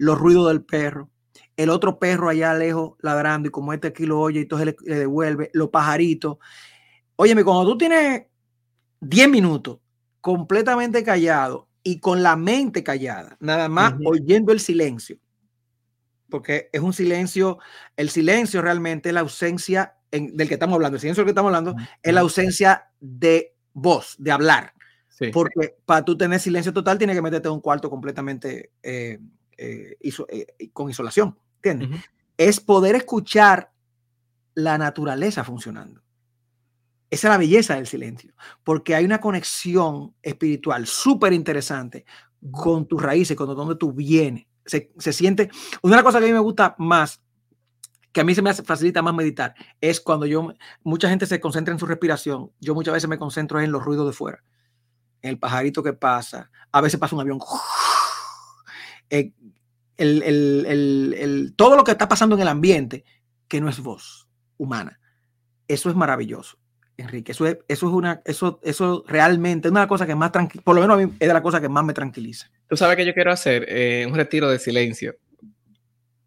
[0.00, 1.10] los ruidos del perro,
[1.58, 4.94] el otro perro allá lejos ladrando y como este aquí lo oye y entonces le,
[4.94, 6.38] devuelve, los pajaritos.
[7.16, 8.22] Óyeme, cuando tú tienes
[9.00, 9.78] 10 minutos
[10.22, 15.18] completamente callado y con la mente callada, nada más oyendo el silencio,
[16.30, 17.58] porque es un silencio,
[17.94, 21.54] el silencio realmente es la ausencia del que estamos hablando, el silencio del que estamos
[21.54, 24.72] hablando, es la ausencia de voz, de hablar.
[25.30, 29.18] Porque para tú tener silencio total, tienes que meterte en un cuarto completamente eh,
[29.60, 29.96] eh,
[30.58, 31.38] eh, con isolación.
[31.62, 32.00] ¿Entiendes?
[32.36, 33.72] Es poder escuchar
[34.54, 36.02] la naturaleza funcionando.
[37.10, 42.04] Esa es la belleza del silencio, porque hay una conexión espiritual súper interesante
[42.50, 44.46] con tus raíces, con donde tú vienes.
[44.64, 45.50] Se, se siente.
[45.82, 47.20] Una cosa que a mí me gusta más
[48.12, 51.72] que a mí se me facilita más meditar es cuando yo, mucha gente se concentra
[51.72, 54.42] en su respiración, yo muchas veces me concentro en los ruidos de fuera,
[55.22, 57.38] en el pajarito que pasa, a veces pasa un avión,
[59.10, 59.32] eh,
[60.00, 63.04] el, todo lo que está pasando en el ambiente
[63.48, 65.00] que no es voz humana.
[65.68, 66.58] Eso es maravilloso.
[66.96, 70.62] Enrique, eso es, eso es una, eso, eso realmente es una cosa que más tranquila,
[70.62, 72.50] por lo menos a mí es de la cosa que más me tranquiliza.
[72.68, 75.16] Tú sabes que yo quiero hacer eh, un retiro de silencio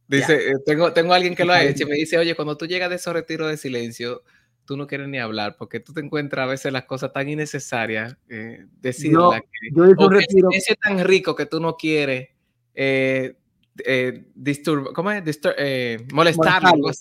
[0.08, 2.66] Dice, eh, tengo, tengo alguien que lo ha hecho y me dice, oye, cuando tú
[2.68, 4.24] llegas de esos retiros de silencio,
[4.66, 8.18] tú no quieres ni hablar porque tú te encuentras a veces las cosas tan innecesarias,
[8.30, 10.50] eh, yo hice un retiro.
[10.52, 12.30] Es tan rico que tú no quieres
[12.76, 13.36] eh,
[13.86, 14.26] eh
[14.94, 15.40] ¿cómo es?
[15.58, 16.92] Eh, molestarlo.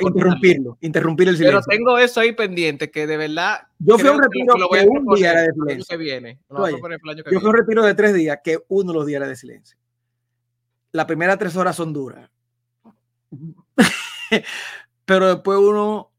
[0.00, 1.60] interrumpirlo, interrumpir el silencio.
[1.66, 3.62] Pero tengo eso ahí pendiente que de verdad.
[3.78, 5.86] Yo fui a un retiro que, que un día era de silencio.
[5.88, 6.38] Que viene.
[6.48, 9.36] yo fui a un retiro de tres días que uno de los días era de
[9.36, 9.76] silencio.
[10.92, 12.30] Las primeras tres horas son duras
[15.04, 16.10] Pero después uno,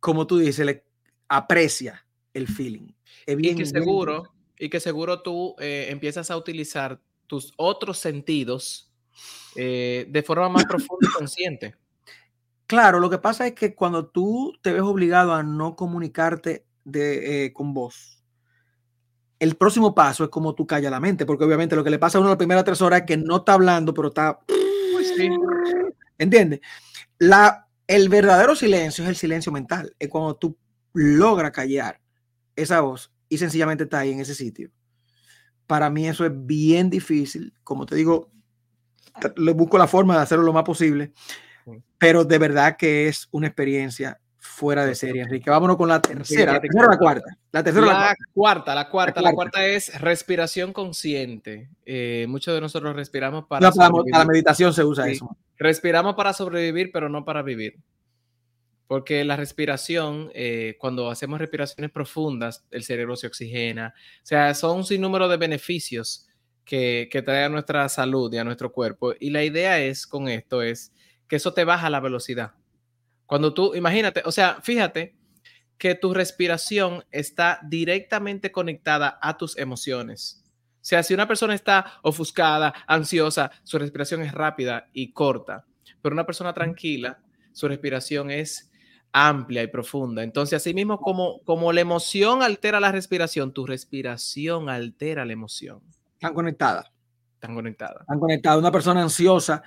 [0.00, 0.84] como tú dices, le
[1.28, 2.88] aprecia el feeling.
[3.26, 8.91] y que seguro, y que seguro tú eh, empiezas a utilizar tus otros sentidos
[9.56, 11.74] eh, de forma más profunda y consciente.
[12.66, 17.44] Claro, lo que pasa es que cuando tú te ves obligado a no comunicarte de,
[17.44, 18.22] eh, con vos,
[19.38, 22.16] el próximo paso es como tú callas la mente, porque obviamente lo que le pasa
[22.16, 24.38] a uno las primeras tres horas es que no está hablando, pero está...
[24.46, 25.12] Pues
[26.16, 26.60] ¿Entiendes?
[27.18, 29.94] La, el verdadero silencio es el silencio mental.
[29.98, 30.56] Es cuando tú
[30.94, 32.00] logras callar
[32.54, 34.70] esa voz y sencillamente está ahí en ese sitio.
[35.66, 37.52] Para mí eso es bien difícil.
[37.64, 38.30] Como te digo,
[39.36, 41.12] le busco la forma de hacerlo lo más posible.
[41.98, 45.48] Pero de verdad que es una experiencia fuera de serie, Enrique.
[45.48, 46.54] Vámonos con la tercera.
[46.54, 47.38] La tercera o la cuarta.
[47.52, 48.74] La tercera la, la cuarta.
[48.74, 49.64] La cuarta, la cuarta.
[49.64, 51.70] es respiración consciente.
[51.86, 53.68] Eh, muchos de nosotros respiramos para.
[53.68, 55.36] No, para, la meditación se usa eso.
[55.56, 57.78] Respiramos para sobrevivir, pero no para vivir.
[58.88, 63.94] Porque la respiración, eh, cuando hacemos respiraciones profundas, el cerebro se oxigena.
[63.96, 66.26] O sea, son un sinnúmero de beneficios
[66.64, 69.14] que, que trae a nuestra salud y a nuestro cuerpo.
[69.18, 70.92] Y la idea es, con esto, es
[71.28, 72.52] que eso te baja la velocidad.
[73.26, 75.14] Cuando tú, imagínate, o sea, fíjate
[75.78, 80.44] que tu respiración está directamente conectada a tus emociones.
[80.74, 85.64] O sea, si una persona está ofuscada, ansiosa, su respiración es rápida y corta,
[86.00, 87.20] pero una persona tranquila,
[87.52, 88.70] su respiración es
[89.12, 90.22] amplia y profunda.
[90.22, 95.82] Entonces, así mismo como, como la emoción altera la respiración, tu respiración altera la emoción.
[96.22, 96.86] Están conectadas.
[97.34, 98.00] Están conectadas.
[98.02, 98.58] Están conectadas.
[98.60, 99.64] Una persona ansiosa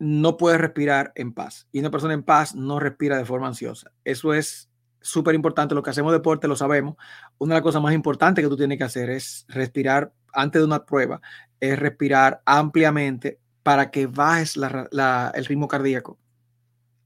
[0.00, 1.68] no puede respirar en paz.
[1.70, 3.92] Y una persona en paz no respira de forma ansiosa.
[4.02, 4.68] Eso es
[5.00, 5.76] súper importante.
[5.76, 6.96] Lo que hacemos deporte lo sabemos.
[7.38, 10.66] Una de las cosas más importantes que tú tienes que hacer es respirar antes de
[10.66, 11.20] una prueba,
[11.60, 16.18] es respirar ampliamente para que bajes el ritmo cardíaco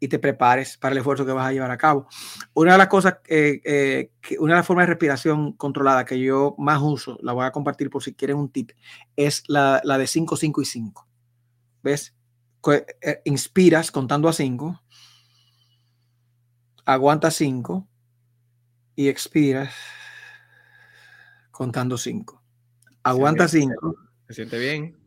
[0.02, 2.08] y te prepares para el esfuerzo que vas a llevar a cabo.
[2.54, 4.10] Una de las cosas, eh, eh,
[4.40, 7.88] una de las formas de respiración controlada que yo más uso, la voy a compartir
[7.88, 8.72] por si quieren un tip,
[9.14, 11.08] es la, de 5, 5 y 5.
[11.84, 12.16] ¿Ves?
[13.00, 14.82] Eh, inspiras contando a 5,
[16.84, 17.86] aguanta 5
[18.96, 19.72] y expiras
[21.52, 22.42] contando 5.
[23.04, 23.94] Aguanta 5.
[24.26, 24.98] Se siente bien.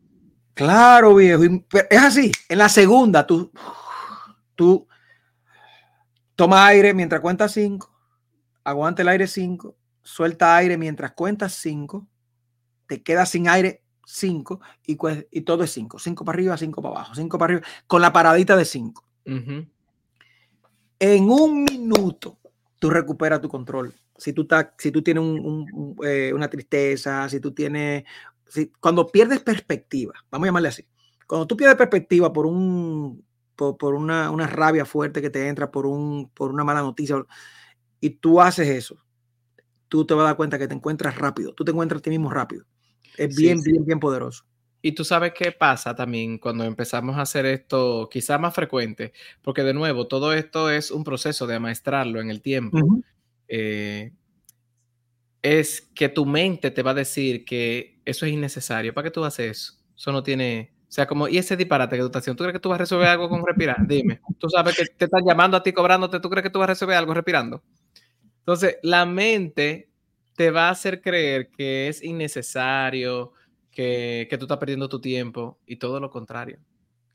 [0.54, 1.42] Claro, viejo.
[1.90, 2.32] Es así.
[2.48, 3.52] En la segunda, tú
[4.56, 4.88] tú
[6.34, 7.90] toma aire mientras cuentas 5,
[8.64, 12.06] aguanta el aire 5, suelta aire mientras cuentas 5,
[12.86, 14.98] te quedas sin aire 5 y,
[15.30, 15.98] y, todo es 5.
[15.98, 19.04] 5 para arriba, 5 para abajo, 5 para arriba, con la paradita de 5.
[20.98, 22.38] En un minuto
[22.78, 23.92] tú recuperas tu control.
[24.16, 24.46] Si tú,
[24.78, 25.24] si tú tienes
[26.04, 28.04] eh, una tristeza, si tú tienes...
[28.80, 30.86] cuando pierdes perspectiva, vamos a llamarle así,
[31.26, 33.25] cuando tú pierdes perspectiva por un
[33.56, 37.16] por, una, rabia fuerte que te entra, por, un, por una mala noticia,
[38.00, 38.96] y tú haces eso,
[39.88, 42.10] tú te vas a dar cuenta que te encuentras rápido, tú te encuentras a ti
[42.10, 42.64] mismo rápido.
[43.16, 44.44] Es bien, bien, bien poderoso.
[44.82, 49.62] Y tú sabes qué pasa también cuando empezamos a hacer esto quizá más frecuente, porque
[49.62, 52.78] de nuevo, todo esto es un proceso de amaestrarlo en el tiempo.
[53.48, 54.12] Eh,
[55.42, 58.94] es que tu mente te va a decir que eso es innecesario.
[58.94, 59.72] ¿Para qué tú haces eso?
[59.96, 62.36] Eso no tiene, o sea, como, ¿y ese disparate que tú estás haciendo?
[62.38, 63.86] ¿Tú crees que tú vas a resolver algo con respirar?
[63.86, 64.20] Dime.
[64.38, 66.72] Tú sabes que te están llamando a ti cobrándote, ¿tú crees que tú vas a
[66.72, 67.62] resolver algo respirando?
[68.38, 69.90] Entonces, la mente
[70.36, 73.32] te va a hacer creer que es innecesario,
[73.70, 76.58] que, que tú estás perdiendo tu tiempo y todo lo contrario.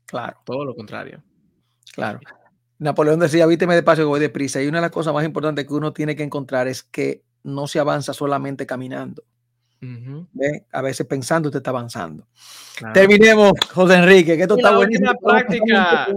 [0.06, 0.36] Claro.
[0.44, 1.22] Todo lo contrario.
[1.94, 2.20] Claro.
[2.78, 4.62] Napoleón decía, víteme despacio que voy deprisa.
[4.62, 7.66] Y una de las cosas más importantes que uno tiene que encontrar es que no
[7.66, 9.22] se avanza solamente caminando.
[10.72, 12.26] A veces pensando usted está avanzando.
[12.94, 15.12] Terminemos, José Enrique, que esto está buenísimo.
[15.20, 16.08] práctica.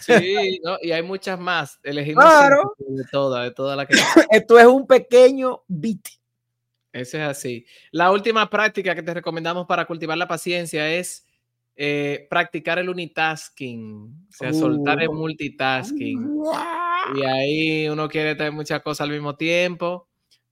[0.00, 1.78] Sí, y hay muchas más.
[1.82, 2.74] Elegimos claro.
[2.78, 3.94] de todas, de todas las que.
[4.30, 6.08] esto es un pequeño bit.
[6.92, 7.64] Ese es así.
[7.90, 11.24] La última práctica que te recomendamos para cultivar la paciencia es
[11.76, 15.14] eh, practicar el unitasking, o sea, soltar el uh.
[15.14, 16.42] multitasking.
[17.16, 20.09] Y ahí uno quiere tener muchas cosas al mismo tiempo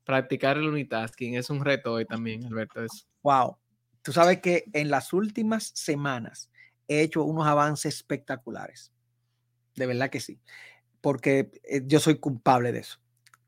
[0.09, 2.83] practicar el unitasking es un reto hoy también, Alberto.
[2.83, 3.05] Eso.
[3.23, 3.59] Wow.
[4.01, 6.51] Tú sabes que en las últimas semanas
[6.89, 8.91] he hecho unos avances espectaculares.
[9.77, 10.41] De verdad que sí.
[11.03, 12.99] Porque eh, yo soy culpable de eso.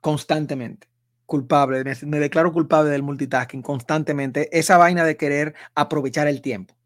[0.03, 0.87] Constantemente.
[1.25, 1.83] Culpable.
[2.03, 4.51] Me, declaro culpable del multitasking constantemente.
[4.53, 6.77] Esa vaina de querer aprovechar el tiempo.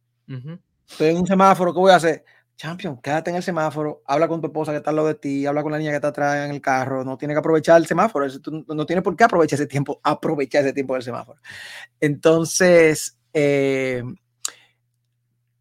[0.88, 2.24] Estoy en un semáforo, ¿qué voy a hacer?
[2.56, 5.44] Champion, quédate en el semáforo, habla con tu esposa que está al lado de ti,
[5.44, 7.86] habla con la niña que está atrás en el carro, no tiene que aprovechar el
[7.86, 8.26] semáforo,
[8.68, 11.40] no tiene por qué aprovechar ese tiempo, aprovecha ese tiempo del semáforo.
[11.98, 14.02] Entonces, eh,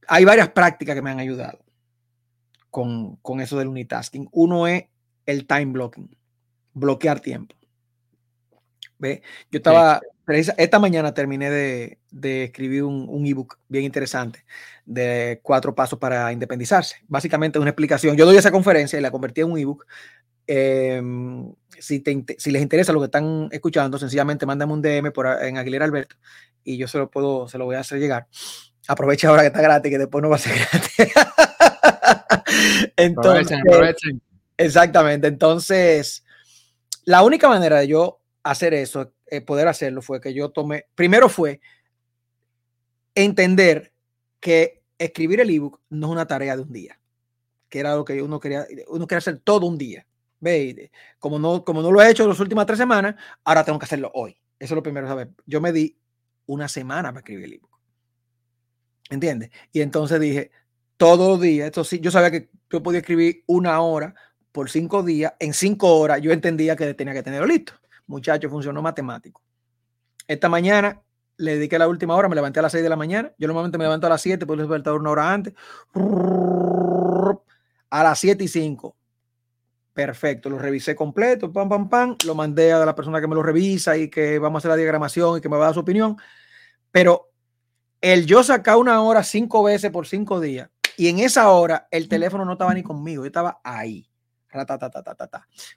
[0.08, 1.63] hay varias prácticas que me han ayudado
[2.69, 4.29] con, con eso del unitasking.
[4.32, 4.86] Uno es
[5.25, 6.15] el time blocking,
[6.73, 7.56] bloquear tiempo.
[8.99, 9.23] ¿Ve?
[9.51, 11.97] Yo estaba, esta mañana terminé de,
[12.43, 14.45] escribir un, ebook bien interesante
[14.86, 16.97] de cuatro pasos para independizarse.
[17.07, 18.15] Básicamente una explicación.
[18.15, 19.86] Yo doy esa conferencia y la convertí en un ebook.
[20.45, 22.03] Em, si,
[22.38, 26.15] si, les interesa lo que están escuchando, sencillamente mándame un DM por, en Aguilera Alberto
[26.63, 28.27] y yo se lo puedo, se lo voy a hacer llegar.
[28.88, 31.13] Aprovecha ahora que está gratis, que después no va a ser gratis.
[32.95, 33.59] Entonces,
[34.57, 35.27] exactamente.
[35.27, 36.23] Entonces,
[37.05, 41.28] la única manera de yo hacer eso eh, poder hacerlo fue que yo tomé, primero
[41.30, 41.60] fue
[43.15, 43.91] entender
[44.39, 47.00] que escribir el ebook no es una tarea de un día,
[47.69, 50.06] que era lo que uno quería, uno quería hacer todo un día.
[50.39, 50.91] ¿Ve?
[51.19, 53.15] Como no, como no lo he hecho las últimas tres semanas,
[53.46, 54.38] ahora tengo que hacerlo hoy.
[54.60, 55.32] Eso es lo primero saber.
[55.46, 55.98] Yo me di
[56.46, 57.80] una semana para escribir el ebook.
[59.10, 59.52] ¿Entiendes?
[59.72, 60.52] Y entonces dije,
[60.98, 64.13] todos los días, esto sí, yo sabía que yo podía escribir una hora
[64.52, 67.74] por cinco días, en cinco horas yo entendía que tenía que tenerlo listo.
[68.07, 69.41] Muchacho, funcionó matemático.
[70.27, 71.01] Esta mañana
[71.37, 73.33] le dediqué la última hora, me levanté a las 6 de la mañana.
[73.37, 75.53] Yo normalmente me levanto a las 7, puedo despertar una hora antes.
[77.89, 78.95] A las 7 y 5.
[79.93, 82.17] Perfecto, lo revisé completo, pam, pam, pam.
[82.25, 84.77] Lo mandé a la persona que me lo revisa y que vamos a hacer la
[84.77, 86.17] diagramación y que me va a dar su opinión.
[86.91, 87.29] Pero
[88.01, 92.07] el yo sacar una hora cinco veces por cinco días y en esa hora el
[92.07, 94.09] teléfono no estaba ni conmigo, yo estaba ahí.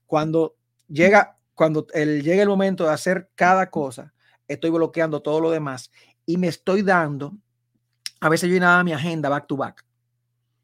[0.06, 0.56] Cuando
[0.88, 4.14] llega cuando el, llega el momento de hacer cada cosa,
[4.46, 5.90] estoy bloqueando todo lo demás
[6.24, 7.34] y me estoy dando
[8.20, 9.84] a veces yo llenaba mi agenda back to back.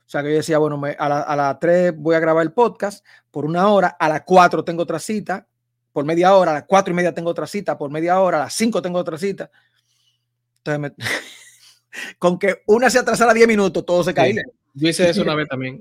[0.07, 3.05] O sea, que yo decía, bueno, a, las la 3 voy a grabar el podcast
[3.31, 5.47] por una hora, a las 4 tengo otra cita
[5.93, 8.45] por media hora, a las 4 y media tengo otra cita por media hora, a
[8.45, 9.51] las 5 tengo otra cita.
[10.59, 10.93] Entonces,
[12.19, 14.43] con que una se atrasara 10 minutos, todo se caía.
[14.75, 15.81] yo hice eso una vez también.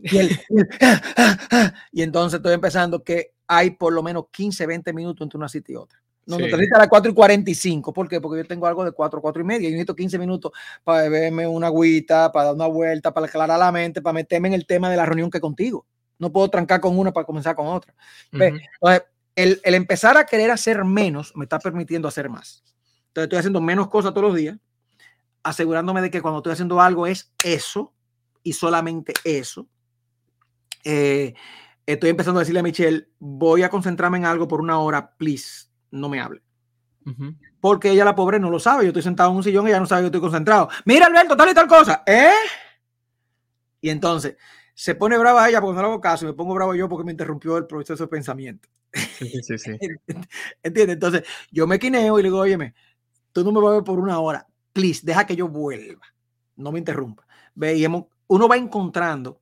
[1.91, 5.73] Y, entonces estoy empezando que hay por lo menos 15, 20 minutos entre una cita
[5.73, 5.99] y otra.
[6.25, 6.43] No, sí.
[6.49, 7.91] no a las 4 y 45.
[7.91, 8.21] ¿Por qué?
[8.21, 9.67] Porque yo tengo algo de 4, 4 y media.
[9.67, 10.53] Y necesito 15 minutos
[10.85, 14.53] para beberme una agüita, para dar una vuelta, para aclarar la mente, para meterme en
[14.53, 15.85] el tema de la reunión que contigo.
[16.17, 17.93] No puedo trancar con una para comenzar con otra.
[18.31, 18.61] Entonces,
[19.35, 22.63] el, el, empezar a querer hacer menos me está permitiendo hacer más.
[23.07, 24.57] Entonces, estoy haciendo menos cosas todos los días,
[25.43, 27.91] asegurándome de que cuando estoy haciendo algo es eso
[28.43, 29.67] y solamente eso.
[30.85, 31.33] Eh,
[31.85, 35.67] estoy empezando a decirle a Michelle, voy a concentrarme en algo por una hora, please,
[35.91, 36.41] no me hable.
[37.05, 37.37] Uh -huh.
[37.59, 38.83] Porque ella, la pobre, no lo sabe.
[38.83, 40.69] Yo estoy sentado en un sillón y ella no sabe que estoy concentrado.
[40.85, 42.03] Mira, Alberto, tal y tal cosa.
[42.05, 42.31] ¿Eh?
[43.81, 44.35] Y entonces
[44.73, 47.03] se pone brava ella porque no le hago caso y me pongo bravo yo porque
[47.03, 48.69] me interrumpió el proceso de pensamiento.
[48.93, 49.71] Sí, sí, sí.
[50.63, 50.95] ¿Entiendes?
[50.95, 52.73] Entonces yo me quineo y le digo, óyeme,
[53.31, 54.47] tú no me vas a ver por una hora.
[54.73, 56.05] Please, deja que yo vuelva.
[56.55, 57.25] No me interrumpa.
[57.53, 59.41] Ve, y hemos, uno va encontrando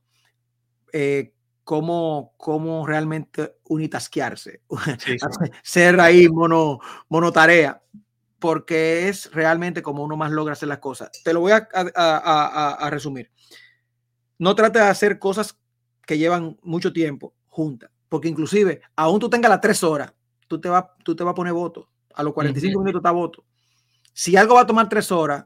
[0.92, 1.34] eh,
[1.70, 4.64] cómo, cómo realmente unitasquearse,
[4.98, 5.52] sí, sí.
[5.62, 6.80] ser ahí mono,
[7.10, 7.80] monotarea,
[8.40, 11.12] porque es realmente como uno más logra hacer las cosas.
[11.24, 13.30] Te lo voy a, a, a, a resumir.
[14.40, 15.60] No trate de hacer cosas
[16.08, 20.12] que llevan mucho tiempo juntas, porque inclusive, aún tú tengas las tres horas,
[20.48, 21.88] tú te vas tú te va a poner voto.
[22.16, 22.84] A los 45 uh -huh.
[22.84, 23.46] minutos está voto.
[24.12, 25.46] Si algo va a tomar tres horas,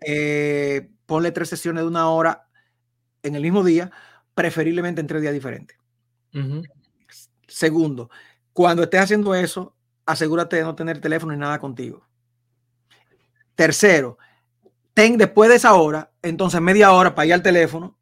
[0.00, 2.48] eh, ponle tres sesiones de una hora
[3.22, 3.92] en el mismo día,
[4.34, 5.76] preferiblemente en tres días diferentes.
[6.32, 6.68] Uh -huh.
[7.46, 8.10] Segundo,
[8.52, 9.74] cuando estés haciendo eso,
[10.06, 12.06] asegúrate de no tener teléfono ni nada contigo.
[13.54, 14.18] Tercero,
[14.92, 17.98] ten después de esa hora, entonces media hora para ir al teléfono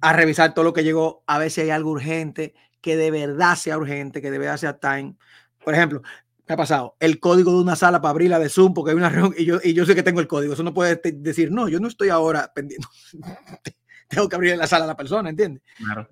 [0.00, 3.56] a revisar todo lo que llegó, a ver si hay algo urgente, que de verdad
[3.56, 5.16] sea urgente, que de verdad sea time.
[5.64, 6.02] Por ejemplo,
[6.46, 9.08] me ha pasado el código de una sala para abrirla de Zoom porque hay una
[9.08, 10.54] reunión y yo, y yo sé que tengo el código.
[10.54, 12.86] Eso no puede decir, no, yo no estoy ahora pendiente.
[14.12, 15.62] Tengo que abrir la sala a la persona, ¿entiendes?
[15.76, 16.06] Claro.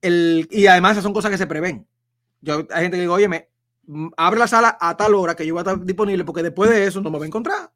[0.00, 1.86] El, y además esas son cosas que se prevén.
[2.40, 3.48] Yo, hay gente que digo, oye, me,
[4.16, 6.86] abre la sala a tal hora que yo voy a estar disponible porque después de
[6.86, 7.72] eso no me va a encontrar.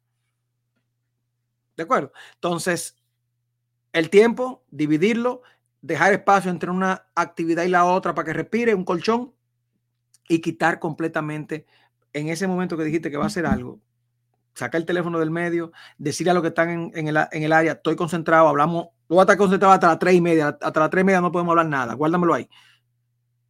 [1.75, 2.11] ¿De acuerdo?
[2.35, 2.95] Entonces,
[3.93, 5.41] el tiempo, dividirlo,
[5.81, 9.33] dejar espacio entre una actividad y la otra para que respire, un colchón
[10.27, 11.65] y quitar completamente
[12.13, 13.79] en ese momento que dijiste que va a hacer algo,
[14.57, 17.73] sacar el teléfono del medio, decirle a los que están en, el, en el, área,
[17.73, 21.01] estoy concentrado, hablamos, voy a estar concentrado hasta las tres y media, hasta las tres
[21.01, 22.49] y media no podemos hablar nada, guárdamelo ahí.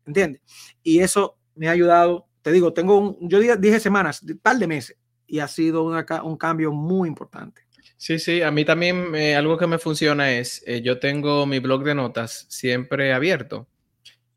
[0.05, 0.41] ¿Entiendes?
[0.83, 4.67] Y eso me ha ayudado, te digo, tengo un, yo dije semanas, un par de
[4.67, 7.61] meses, y ha sido una, un cambio muy importante.
[7.95, 11.59] Sí, sí, a mí también eh, algo que me funciona es, eh, yo tengo mi
[11.59, 13.67] blog de notas siempre abierto.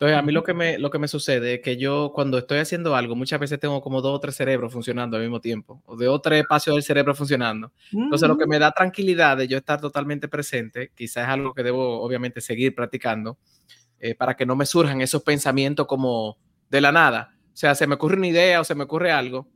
[0.00, 2.56] Entonces, a mí lo que, me, lo que me sucede es que yo cuando estoy
[2.56, 5.94] haciendo algo, muchas veces tengo como dos o tres cerebros funcionando al mismo tiempo, o
[5.94, 7.70] de o tres espacios del cerebro funcionando.
[7.92, 11.62] Entonces, lo que me da tranquilidad de yo estar totalmente presente, quizás es algo que
[11.62, 13.36] debo obviamente seguir practicando,
[13.98, 16.38] eh, para que no me surjan esos pensamientos como
[16.70, 17.34] de la nada.
[17.52, 19.48] O sea, se me ocurre una idea o se me ocurre algo,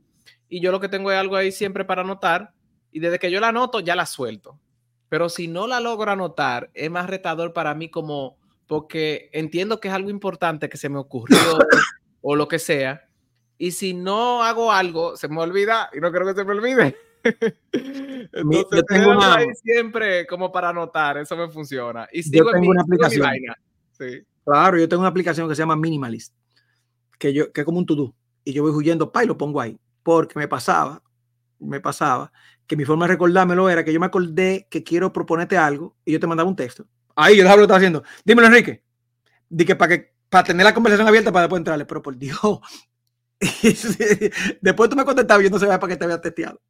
[0.47, 2.53] y yo lo que tengo es algo ahí siempre para anotar,
[2.91, 4.59] y desde que yo la anoto, ya la suelto.
[5.09, 9.87] Pero si no la logro anotar, es más retador para mí como porque entiendo que
[9.89, 11.37] es algo importante que se me ocurrió
[12.21, 13.07] o lo que sea.
[13.57, 16.97] Y si no hago algo, se me olvida y no creo que se me olvide.
[17.71, 19.35] Entonces, yo tengo una...
[19.35, 22.07] ahí siempre como para anotar, eso me funciona.
[22.11, 23.27] Y sigo yo tengo mi, una aplicación.
[23.91, 24.23] Sí.
[24.43, 26.33] Claro, yo tengo una aplicación que se llama Minimalist,
[27.17, 28.13] que, yo, que es como un to-do.
[28.43, 29.79] Y yo voy huyendo pa y lo pongo ahí.
[30.03, 31.01] Porque me pasaba,
[31.57, 32.31] me pasaba,
[32.67, 36.11] que mi forma de recordármelo era que yo me acordé que quiero proponerte algo y
[36.11, 38.03] yo te mandaba un texto Ahí yo lo estaba haciendo.
[38.23, 38.83] Dímelo, Enrique.
[39.49, 42.39] Di que para que para tener la conversación abierta para después entrarle, pero por Dios.
[44.61, 46.61] después tú me contestabas y yo no sabía para qué te había testeado.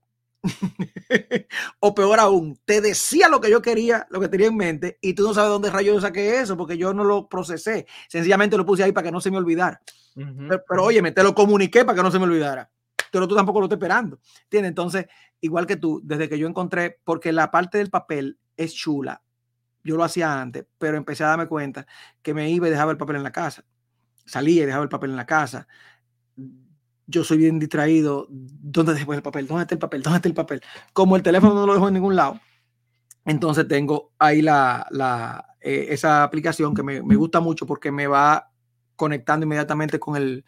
[1.79, 5.13] o peor aún, te decía lo que yo quería, lo que tenía en mente, y
[5.13, 7.87] tú no sabes dónde rayos yo saqué eso, porque yo no lo procesé.
[8.07, 9.81] Sencillamente lo puse ahí para que no se me olvidara.
[10.15, 10.47] Uh -huh.
[10.47, 12.69] pero, pero óyeme, te lo comuniqué para que no se me olvidara.
[13.11, 14.19] Pero tú tampoco lo estás esperando.
[14.43, 14.69] ¿Entiendes?
[14.69, 15.05] Entonces,
[15.41, 19.21] igual que tú, desde que yo encontré, porque la parte del papel es chula,
[19.85, 21.85] yo lo hacía antes, pero empecé a darme cuenta
[22.21, 23.63] que me iba y dejaba el papel en la casa.
[24.25, 25.67] Salía y dejaba el papel en la casa.
[27.05, 28.27] Yo soy bien distraído.
[28.29, 29.47] ¿Dónde dejo el papel?
[29.47, 30.01] ¿Dónde está el papel?
[30.01, 30.61] ¿Dónde está el papel?
[30.91, 32.39] Como el teléfono no lo dejo en ningún lado,
[33.25, 38.51] entonces tengo ahí la, eh, esa aplicación que me, me, gusta mucho porque me va
[38.95, 40.45] conectando inmediatamente con el,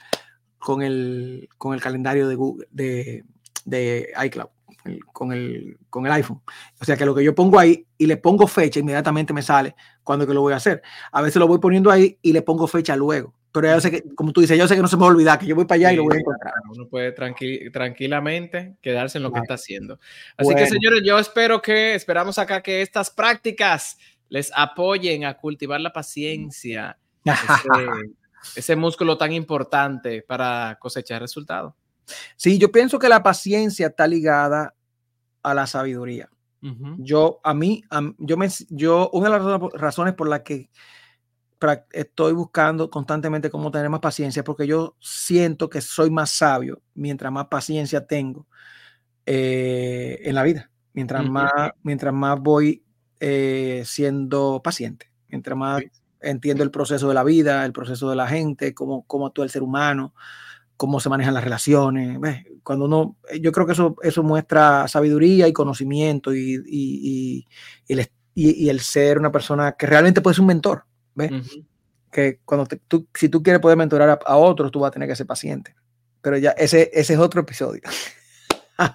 [0.58, 3.24] con el, con el calendario de, Google, de,
[3.66, 4.50] de iCloud.
[4.88, 6.42] El, con, el, con el iPhone.
[6.80, 9.76] O sea que lo que yo pongo ahí y le pongo fecha, inmediatamente me sale
[10.04, 10.82] cuando que lo voy a hacer.
[11.12, 13.34] A veces lo voy poniendo ahí y le pongo fecha luego.
[13.52, 15.12] Pero yo sé que, como tú dices, yo sé que no se me va a
[15.12, 16.54] olvidar, que yo voy para allá y lo voy a encontrar.
[16.70, 20.00] Uno puede tranquilamente quedarse en lo que está haciendo.
[20.38, 23.98] Así que, señores, yo espero que, esperamos acá que estas prácticas
[24.30, 26.98] les apoyen a cultivar la paciencia,
[28.56, 31.74] ese, músculo tan importante para cosechar resultados.
[32.36, 34.76] Sí, yo pienso que la paciencia está ligada
[35.44, 36.30] a la sabiduría.
[36.98, 37.84] Yo, a mí,
[38.18, 40.70] yo me, yo, una de las razones por las que
[41.92, 47.32] estoy buscando constantemente cómo tener más paciencia, porque yo siento que soy más sabio mientras
[47.32, 48.48] más paciencia tengo
[49.26, 51.52] eh, en la vida, mientras, más,
[51.84, 52.84] mientras más voy
[53.20, 55.84] eh, siendo paciente, mientras más
[56.22, 59.52] entiendo el proceso de la vida, el proceso de la gente, cómo, cómo actúa el
[59.52, 60.14] ser humano,
[60.78, 62.18] cómo se manejan las relaciones.
[62.64, 67.46] Cuando uno, yo creo que eso, eso muestra sabiduría y conocimiento y, y,
[67.88, 70.86] el, y, el, ser una persona que realmente puede ser un mentor.
[71.16, 71.32] ¿ves?
[72.12, 75.16] Que cuando tú, si tú quieres poder mentorar a, otros, tú vas a tener que
[75.16, 75.76] ser paciente.
[76.22, 77.82] Pero ya, ese, ese es otro episodio.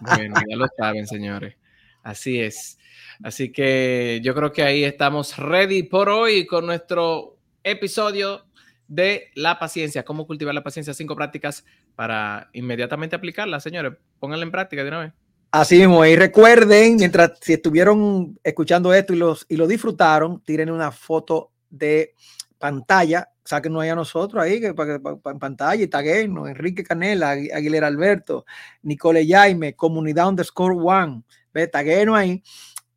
[0.00, 1.56] Bueno, ya lo saben, señores.
[2.02, 2.78] Así es.
[3.22, 8.46] Así que yo creo que ahí estamos ready por hoy con nuestro episodio
[8.92, 11.64] de la paciencia, cómo cultivar la paciencia, cinco prácticas
[11.94, 13.94] para inmediatamente aplicarla, señores.
[14.18, 15.12] Pónganla en práctica de una vez.
[15.50, 20.70] Así mismo, y recuerden, mientras si estuvieron escuchando esto y, los, y lo disfrutaron, tiren
[20.70, 22.14] una foto de
[22.58, 25.88] pantalla, sáquenos ahí a nosotros ahí, que, en pantalla, y
[26.22, 28.44] Enrique Canela, Aguilera Alberto,
[28.82, 31.22] Nicole Jaime, comunidad underscore one,
[31.52, 32.42] ve, taguenos ahí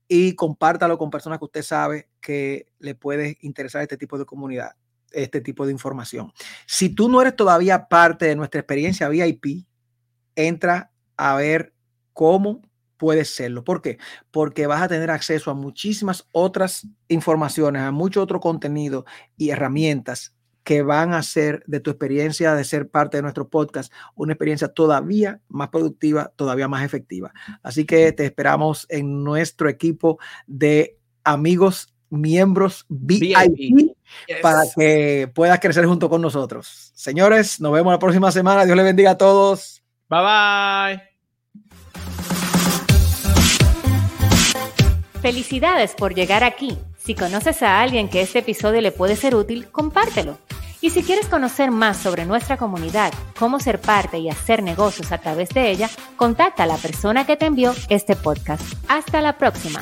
[0.08, 4.72] y compártalo con personas que usted sabe que le puede interesar este tipo de comunidad,
[5.12, 6.32] este tipo de información.
[6.66, 9.66] Si tú no eres todavía parte de nuestra experiencia VIP,
[10.36, 11.74] entra a ver
[12.14, 12.62] cómo
[12.98, 13.64] puedes serlo.
[13.64, 13.98] ¿Por qué?
[14.32, 19.06] Porque vas a tener acceso a muchísimas otras informaciones, a mucho otro contenido
[19.38, 23.94] y herramientas que van a hacer de tu experiencia de ser parte de nuestro podcast
[24.16, 27.32] una experiencia todavía más productiva, todavía más efectiva.
[27.62, 33.96] Así que te esperamos en nuestro equipo de amigos, miembros VIP,
[34.42, 36.92] para que puedas crecer junto con nosotros.
[36.96, 38.66] Señores, nos vemos la próxima semana.
[38.66, 39.84] Dios les bendiga a todos.
[40.10, 41.16] Bye bye.
[45.22, 46.78] Felicidades por llegar aquí.
[46.98, 50.38] Si conoces a alguien que este episodio le puede ser útil, compártelo.
[50.82, 55.18] Y si quieres conocer más sobre nuestra comunidad, cómo ser parte y hacer negocios a
[55.18, 58.62] través de ella, contacta a la persona que te envió este podcast.
[58.88, 59.82] Hasta la próxima.